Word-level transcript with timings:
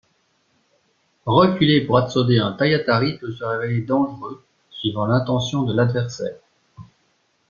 Reculer 1.27 1.85
pour 1.85 1.99
absoder 1.99 2.39
un 2.39 2.53
taiatari 2.53 3.19
peut 3.19 3.31
se 3.31 3.43
révéler 3.43 3.81
dangereux, 3.83 4.43
suivant 4.71 5.05
l'intention 5.05 5.61
de 5.61 5.75
l'adversaire. 5.75 6.37